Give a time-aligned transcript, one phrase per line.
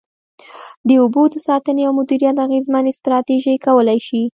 [0.87, 4.21] د اوبو د ساتنې او مدیریت اغیزمنې ستراتیژۍ کولای شي.